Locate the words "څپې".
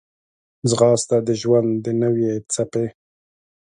2.53-2.87